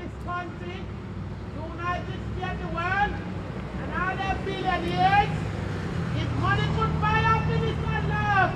this 0.00 0.24
country 0.24 0.80
to 1.52 1.60
United 1.76 2.20
States 2.32 2.60
the 2.62 2.68
world 2.72 3.12
and 3.80 3.88
all 4.00 4.14
their 4.16 4.36
billionaires. 4.48 5.34
If 6.16 6.28
money 6.40 6.66
could 6.76 6.92
buy 7.04 7.20
happiness 7.28 7.76
and 7.94 8.08
love, 8.08 8.52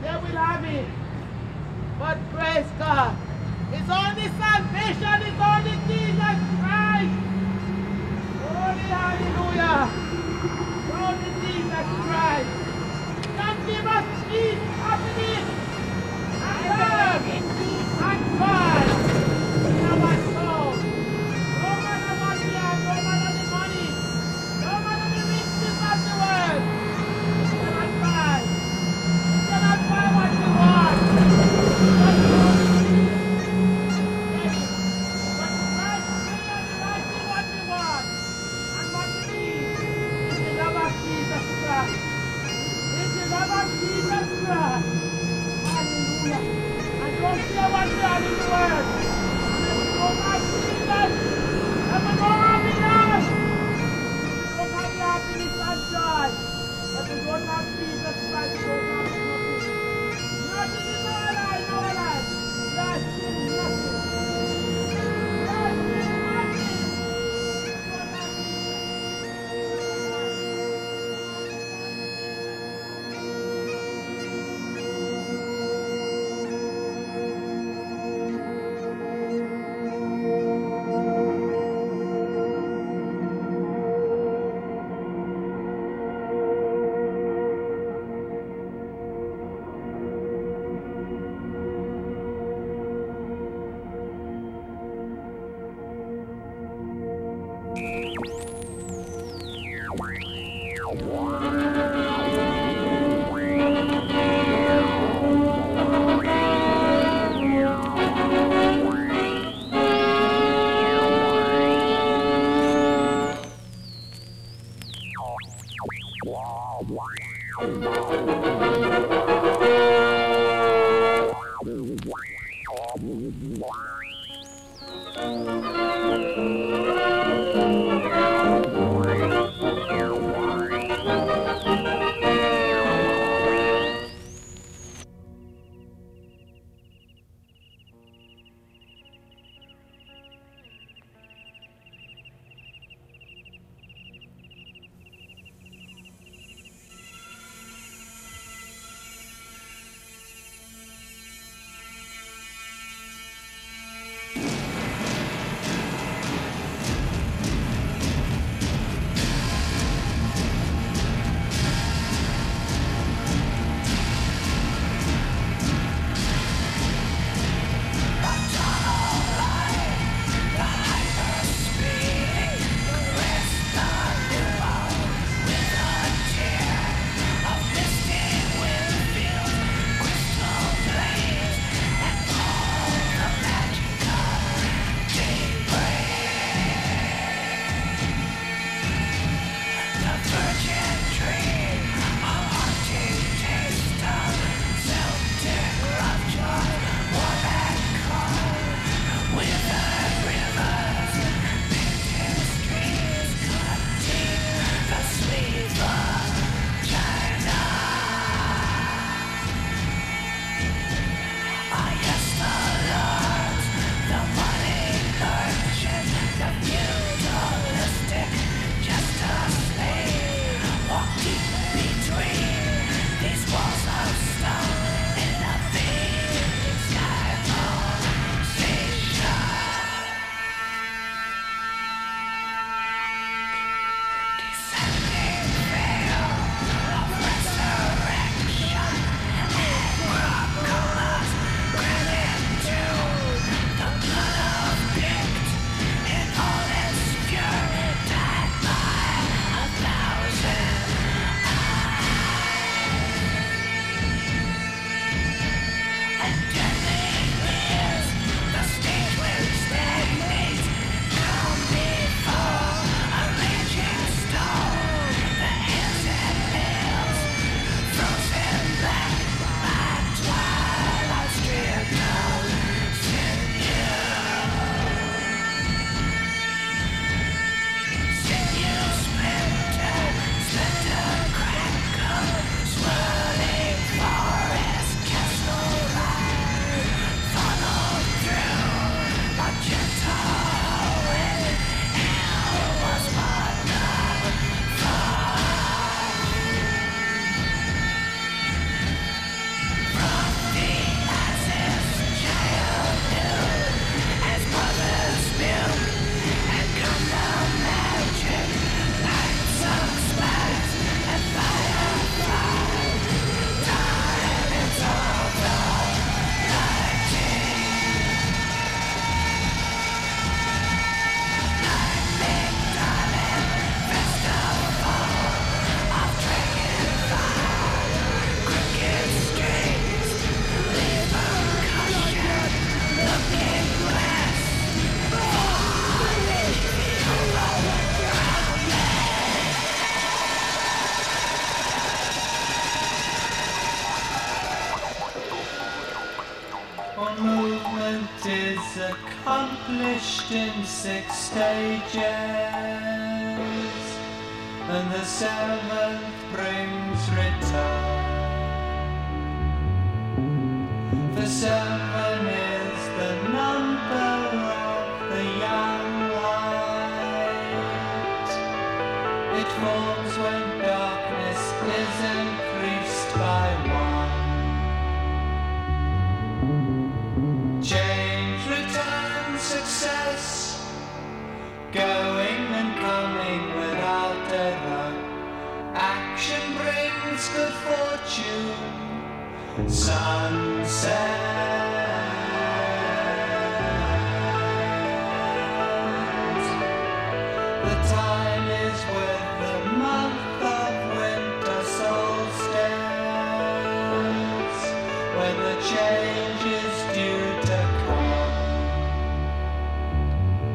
they 0.00 0.16
will 0.22 0.38
have 0.40 0.64
it. 0.64 0.88
But 1.98 2.16
praise 2.32 2.70
God, 2.78 3.12
His 3.76 3.86
only 3.92 4.28
salvation 4.40 5.18
is 5.28 5.36
only 5.52 5.76
Jesus 5.88 6.38
Christ. 6.60 7.16
Holy 8.40 8.88
hallelujah. 8.88 9.80
Only 10.96 11.30
Jesus 11.44 11.88
Christ. 12.08 12.50
Can 13.36 13.56
give 13.68 13.86
us 13.96 14.06
peace, 14.28 14.64
happiness, 14.80 15.46
and 16.48 16.64
love, 16.68 17.22
and 17.26 18.38
God. 18.38 18.71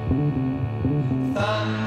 Thunder 0.08 1.87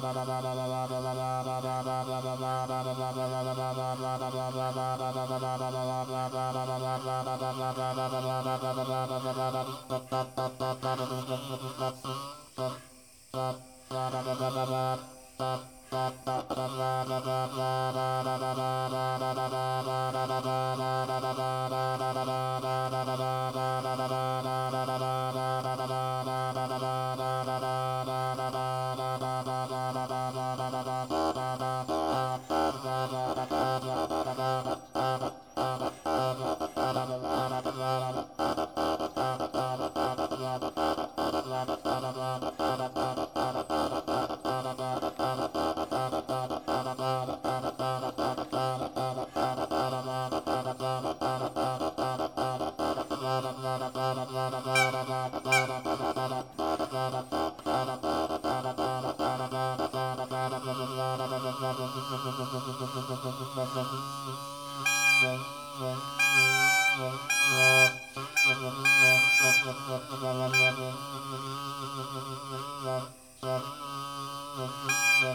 Here 0.00 0.39
they 75.20 75.34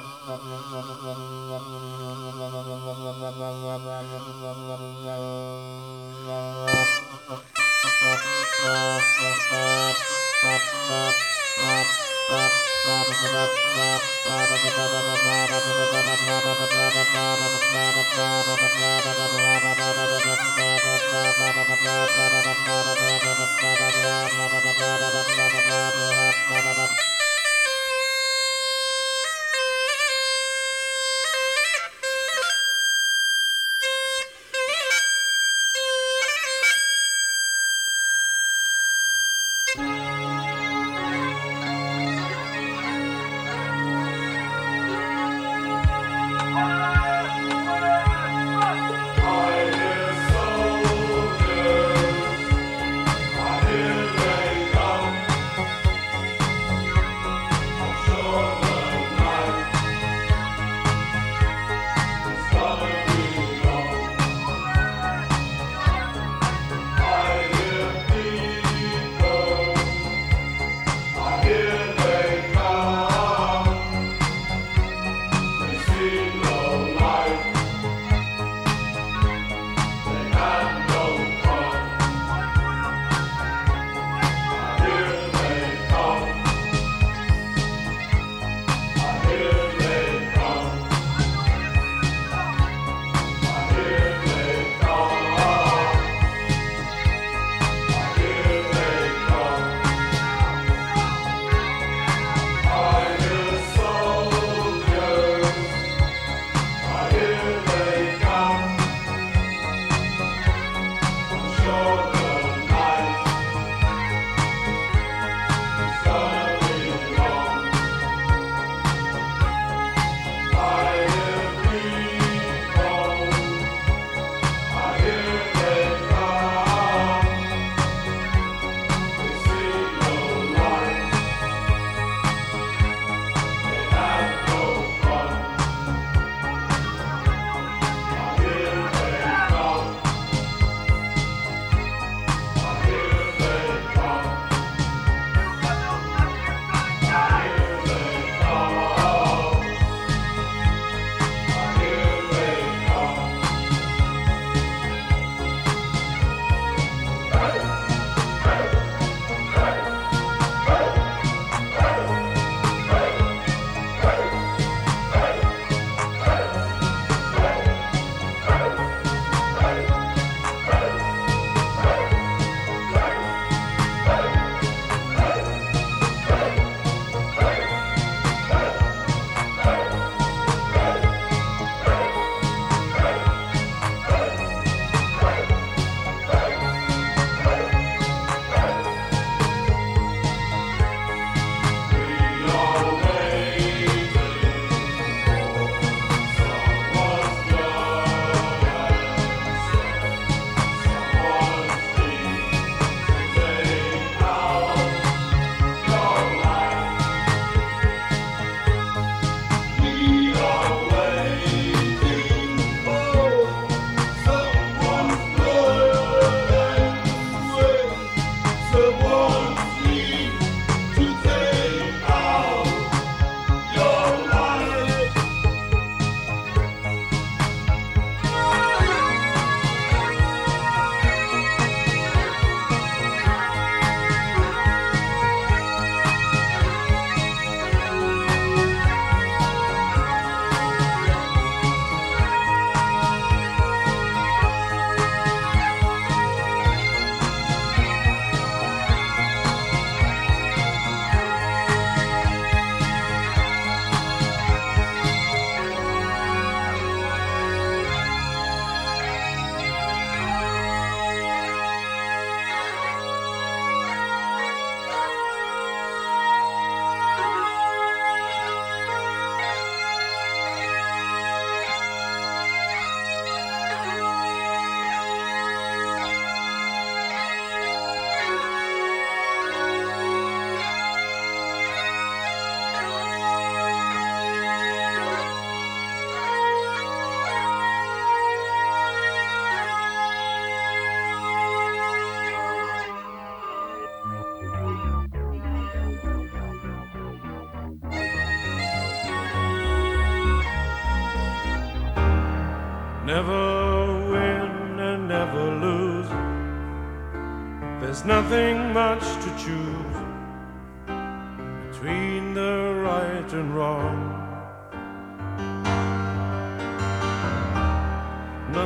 come. 26.76 27.15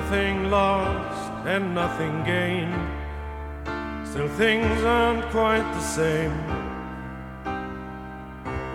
Nothing 0.10 0.50
lost 0.50 1.46
and 1.46 1.76
nothing 1.76 2.24
gained. 2.24 2.74
Still, 4.08 4.28
things 4.28 4.82
aren't 4.82 5.24
quite 5.30 5.72
the 5.76 5.82
same 5.82 6.34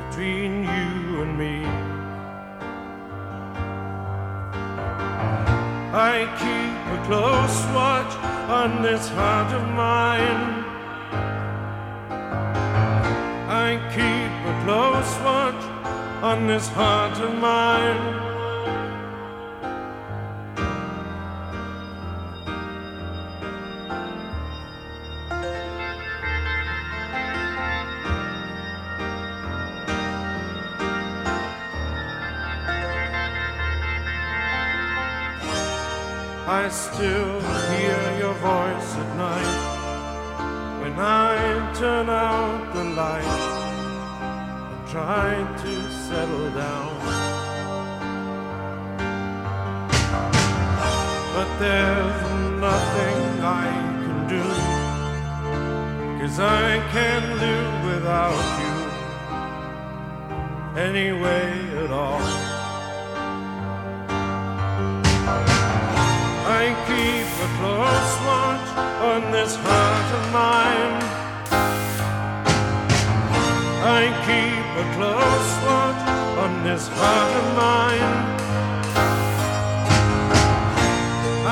between 0.06 0.62
you 0.62 1.22
and 1.22 1.36
me. 1.36 1.66
I 5.92 6.30
keep 6.38 6.74
a 6.94 7.04
close 7.04 7.58
watch 7.74 8.14
on 8.48 8.80
this 8.82 9.08
heart 9.08 9.52
of 9.54 9.66
mine. 9.74 10.64
I 13.50 13.80
keep 13.90 14.32
a 14.52 14.56
close 14.62 15.12
watch 15.24 15.64
on 16.22 16.46
this 16.46 16.68
heart 16.68 17.18
of 17.18 17.34
mine. 17.34 18.23
Still 36.92 37.40
hear 37.72 38.00
your 38.18 38.34
voice 38.34 38.90
at 39.02 39.10
night 39.16 39.56
when 40.80 40.94
I 40.98 41.72
turn 41.74 42.10
out 42.10 42.74
the 42.74 42.84
light 43.02 43.40
and 44.70 44.88
try 44.88 45.30
to 45.62 45.72
settle 46.08 46.50
down. 46.50 46.94
But 51.34 51.50
there's 51.58 52.22
nothing 52.68 53.22
I 53.62 53.66
can 54.02 54.18
do, 54.34 54.46
cause 56.20 56.38
I 56.38 56.66
can't 56.94 57.30
live 57.44 57.74
without 57.92 58.42
you 58.60 58.74
anyway 60.88 61.46
at 61.82 61.90
all. 61.90 62.43
Keep 66.86 67.28
a 67.46 67.48
close 67.58 68.14
watch 68.28 68.68
on 69.10 69.32
this 69.32 69.56
heart 69.56 70.08
of 70.18 70.24
mine. 70.32 70.94
I 73.98 74.02
keep 74.26 74.64
a 74.82 74.86
close 74.96 75.50
watch 75.66 76.02
on 76.44 76.52
this 76.64 76.88
heart 76.88 77.32
of 77.40 77.46
mine. 77.62 78.12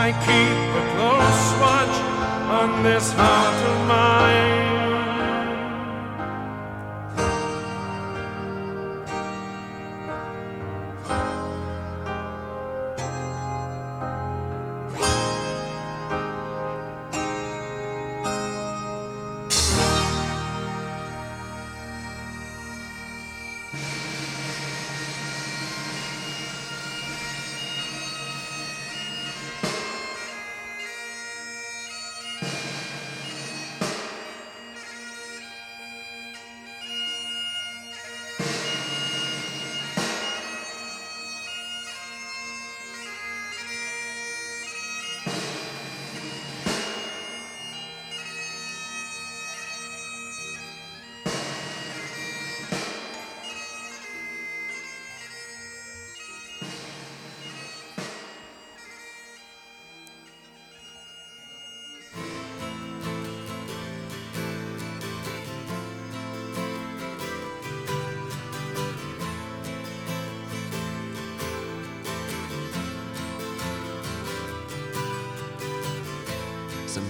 I 0.05 0.09
keep 0.27 0.59
a 0.81 0.85
close 0.95 1.45
watch 1.63 1.97
on 2.61 2.83
this 2.83 3.13
heart 3.13 3.61
of 3.71 3.89
mine. 3.89 4.72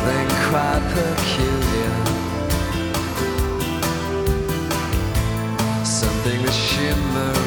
something 0.00 0.28
quite 0.48 0.82
peculiar. 0.94 1.94
Something 5.84 6.42
that 6.42 6.52
shimmers. 6.52 7.39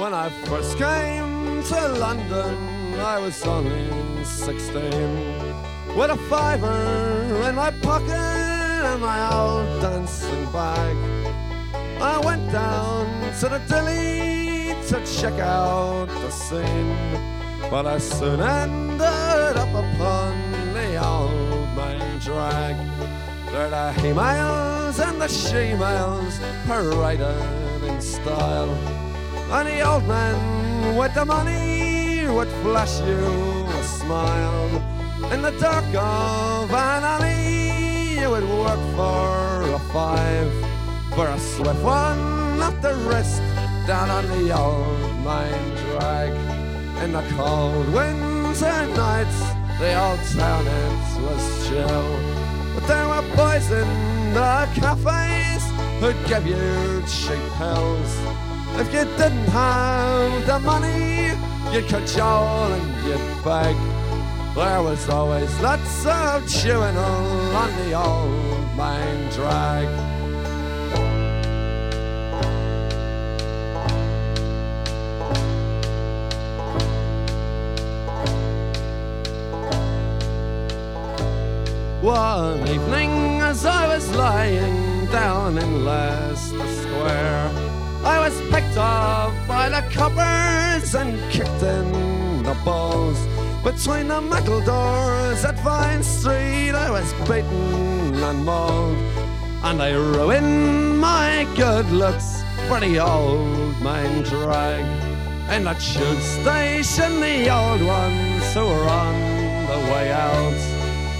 When 0.00 0.14
I 0.14 0.30
first 0.46 0.78
came 0.78 1.62
to 1.62 1.88
London, 1.88 2.98
I 2.98 3.18
was 3.18 3.44
only 3.44 4.24
16. 4.24 4.82
With 5.94 6.10
a 6.10 6.16
fiver 6.30 7.42
in 7.46 7.54
my 7.54 7.70
pocket 7.70 8.14
and 8.14 9.02
my 9.02 9.20
old 9.30 9.82
dancing 9.82 10.46
bag. 10.52 10.96
I 12.00 12.18
went 12.24 12.50
down 12.50 13.08
to 13.40 13.48
the 13.50 13.58
dilly 13.68 14.74
to 14.88 15.04
check 15.04 15.38
out 15.38 16.06
the 16.06 16.30
scene. 16.30 16.96
But 17.70 17.84
I 17.84 17.98
soon 17.98 18.40
ended 18.40 19.02
up 19.02 19.68
upon 19.68 20.32
the 20.72 20.96
old 20.96 21.76
main 21.76 22.18
drag. 22.20 22.76
There 23.52 23.68
the 23.68 23.92
he-males 24.00 24.98
and 24.98 25.20
the 25.20 25.28
she-males 25.28 26.38
paraded 26.66 27.84
in 27.84 28.00
style. 28.00 28.99
And 29.52 29.66
the 29.66 29.80
old 29.80 30.06
man 30.06 30.96
with 30.96 31.12
the 31.12 31.24
money 31.24 32.24
would 32.28 32.46
flash 32.62 33.00
you 33.00 33.66
a 33.66 33.82
smile. 33.82 34.70
In 35.32 35.42
the 35.42 35.50
dark 35.58 35.84
of 35.86 36.70
an 36.70 37.02
alley, 37.02 38.20
you 38.20 38.30
would 38.30 38.48
work 38.48 38.78
for 38.94 39.74
a 39.74 39.80
five. 39.92 40.52
For 41.16 41.26
a 41.26 41.38
swift 41.40 41.82
one 41.82 42.62
off 42.62 42.80
the 42.80 42.94
wrist, 43.06 43.42
down 43.88 44.08
on 44.08 44.24
the 44.28 44.56
old 44.56 45.00
main 45.26 45.74
drag. 45.82 46.30
In 47.02 47.10
the 47.10 47.24
cold 47.36 47.92
winter 47.92 48.86
nights, 48.94 49.40
the 49.80 49.90
old 50.00 50.20
town 50.38 50.64
it 50.64 51.20
was 51.26 51.66
chill. 51.66 52.06
But 52.76 52.86
there 52.86 53.08
were 53.08 53.26
boys 53.34 53.68
in 53.72 54.32
the 54.32 54.68
cafes 54.76 55.64
who'd 55.98 56.20
give 56.28 56.46
you 56.46 57.02
cheap 57.08 57.42
pills. 57.58 58.49
If 58.80 58.94
you 58.94 59.04
didn't 59.04 59.48
have 59.48 60.46
the 60.46 60.58
money, 60.58 61.36
you'd 61.70 61.86
cajole 61.86 62.72
and 62.72 63.06
you'd 63.06 63.44
beg. 63.44 63.76
There 64.54 64.82
was 64.82 65.06
always 65.06 65.52
lots 65.60 66.06
of 66.06 66.44
Tuinal 66.44 67.54
on 67.54 67.76
the 67.76 67.92
old 67.92 68.76
main 68.78 69.28
drag. 69.36 69.86
One 82.02 82.66
evening, 82.66 83.42
as 83.42 83.66
I 83.66 83.88
was 83.88 84.10
lying 84.16 85.04
down 85.12 85.58
in 85.58 85.84
Leicester 85.84 86.66
Square, 86.66 87.69
I 88.02 88.18
was 88.18 88.40
picked 88.50 88.76
up 88.78 89.32
by 89.46 89.68
the 89.68 89.82
coppers 89.94 90.94
and 90.94 91.20
kicked 91.30 91.62
in 91.62 92.42
the 92.42 92.56
balls. 92.64 93.18
Between 93.62 94.08
the 94.08 94.22
metal 94.22 94.60
doors 94.62 95.44
at 95.44 95.58
Vine 95.60 96.02
Street, 96.02 96.72
I 96.72 96.90
was 96.90 97.12
beaten 97.28 98.14
and 98.14 98.44
mauled, 98.44 98.96
and 99.62 99.82
I 99.82 99.92
ruined 99.92 100.98
my 100.98 101.46
good 101.56 101.90
looks 101.90 102.42
for 102.68 102.80
the 102.80 102.98
old 103.00 103.78
main 103.82 104.22
drag. 104.22 104.84
In 105.54 105.64
the 105.64 105.74
tube 105.74 106.20
station, 106.20 107.20
the 107.20 107.50
old 107.50 107.82
ones 107.82 108.54
who 108.54 108.64
were 108.64 108.88
on 108.88 109.14
the 109.66 109.78
way 109.92 110.10
out 110.10 110.60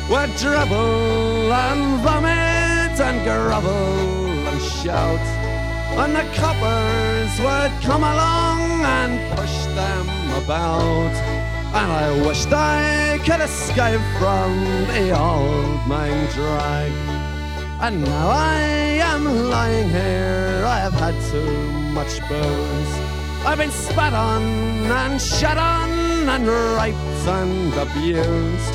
would 0.08 0.34
dribble 0.36 1.52
and 1.52 2.00
vomit 2.02 2.98
and 3.00 3.22
grovel 3.22 4.48
and 4.48 4.62
shout. 4.62 5.39
And 5.98 6.14
the 6.14 6.24
coppers 6.34 7.32
would 7.40 7.72
come 7.82 8.02
along 8.02 8.60
and 8.82 9.36
push 9.36 9.64
them 9.74 10.06
about. 10.42 11.14
And 11.72 11.92
I 11.92 12.26
wished 12.26 12.52
I 12.52 13.18
could 13.24 13.40
escape 13.40 14.00
from 14.18 14.50
the 14.88 15.18
old 15.18 15.86
main 15.88 16.26
drag. 16.30 16.92
And 17.80 18.04
now 18.04 18.28
I 18.28 18.60
am 19.12 19.24
lying 19.50 19.88
here, 19.88 20.64
I 20.66 20.78
have 20.80 20.92
had 20.92 21.14
too 21.30 21.50
much 21.92 22.20
booze. 22.28 22.92
I've 23.46 23.58
been 23.58 23.70
spat 23.70 24.12
on 24.12 24.42
and 24.42 25.20
shut 25.20 25.56
on 25.56 25.90
and 26.28 26.46
raped 26.46 27.26
and 27.26 27.72
abused. 27.74 28.74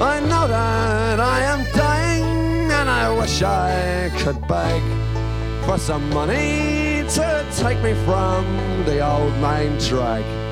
I 0.00 0.20
know 0.20 0.46
that 0.48 1.20
I 1.20 1.40
am 1.42 1.64
dying 1.72 2.70
and 2.70 2.90
I 2.90 3.16
wish 3.18 3.42
I 3.42 4.10
could 4.18 4.46
beg 4.46 4.82
for 5.64 5.78
some 5.78 6.08
money 6.10 7.02
to 7.08 7.46
take 7.56 7.80
me 7.80 7.94
from 8.04 8.44
the 8.84 9.00
old 9.00 9.32
main 9.38 9.78
drag. 9.78 10.43